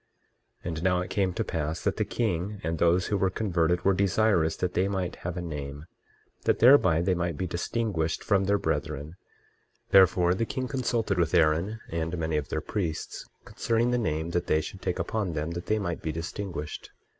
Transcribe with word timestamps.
23:16 0.65 0.67
And 0.69 0.83
now 0.83 0.99
it 1.01 1.11
came 1.11 1.31
to 1.31 1.43
pass 1.43 1.83
that 1.83 1.97
the 1.97 2.03
king 2.03 2.59
and 2.63 2.79
those 2.79 3.05
who 3.05 3.17
were 3.17 3.29
converted 3.29 3.85
were 3.85 3.93
desirous 3.93 4.55
that 4.57 4.73
they 4.73 4.87
might 4.87 5.17
have 5.17 5.37
a 5.37 5.43
name, 5.43 5.85
that 6.45 6.57
thereby 6.57 7.03
they 7.03 7.13
might 7.13 7.37
be 7.37 7.45
distinguished 7.45 8.23
from 8.23 8.45
their 8.45 8.57
brethren; 8.57 9.15
therefore 9.91 10.33
the 10.33 10.43
king 10.43 10.67
consulted 10.67 11.19
with 11.19 11.35
Aaron 11.35 11.81
and 11.91 12.17
many 12.17 12.35
of 12.37 12.49
their 12.49 12.61
priests, 12.61 13.29
concerning 13.45 13.91
the 13.91 13.99
name 13.99 14.31
that 14.31 14.47
they 14.47 14.59
should 14.59 14.81
take 14.81 14.97
upon 14.97 15.33
them, 15.33 15.51
that 15.51 15.67
they 15.67 15.77
might 15.77 16.01
be 16.01 16.11
distinguished. 16.11 16.89